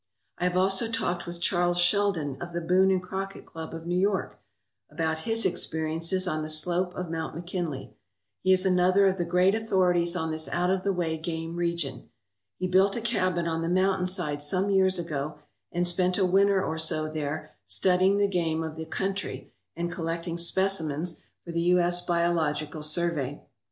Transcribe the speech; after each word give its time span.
I 0.39 0.45
have 0.45 0.57
also 0.57 0.89
talked 0.89 1.27
with 1.27 1.39
Charles 1.43 1.77
Sheldon 1.77 2.41
of 2.41 2.53
the 2.53 2.59
Boone 2.61 2.89
and 2.89 3.03
Crockett 3.03 3.45
Club 3.45 3.71
of 3.75 3.85
New 3.85 3.99
York 3.99 4.39
about 4.89 5.25
his 5.29 5.45
experiences 5.45 6.27
on 6.27 6.41
the 6.41 6.49
slope 6.49 6.95
of 6.95 7.11
Mount 7.11 7.35
McKinley. 7.35 7.93
He 8.41 8.51
is 8.51 8.65
another 8.65 9.07
of 9.07 9.19
the 9.19 9.25
great 9.25 9.53
authorities 9.53 10.15
on 10.15 10.31
this 10.31 10.49
out 10.49 10.71
of 10.71 10.81
the 10.81 10.91
way 10.91 11.19
game 11.19 11.55
region. 11.55 12.09
He 12.57 12.67
built 12.67 12.95
a 12.95 12.99
cabin 13.01 13.47
on 13.47 13.61
the 13.61 13.69
mountainside 13.69 14.41
some 14.41 14.71
years 14.71 14.97
ago 14.97 15.37
and 15.71 15.87
spent 15.87 16.17
a 16.17 16.25
winter 16.25 16.63
or 16.65 16.79
so 16.79 17.07
there 17.07 17.51
studying 17.63 18.17
the 18.17 18.27
game 18.27 18.63
of 18.63 18.77
the 18.77 18.87
country 18.87 19.53
and 19.75 19.91
collecting 19.91 20.35
specimens 20.39 21.23
for 21.45 21.51
the 21.51 21.61
U. 21.61 21.79
S. 21.79 22.03
Biological 22.03 22.81
Survey. 22.81 23.39